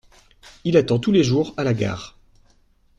Il 0.63 0.77
attend 0.77 0.97
tous 0.97 1.11
les 1.11 1.23
jours 1.23 1.53
à 1.57 1.63
la 1.63 1.75
gare. 1.75 2.17